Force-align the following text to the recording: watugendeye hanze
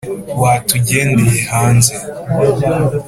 watugendeye 0.41 1.37
hanze 1.53 1.93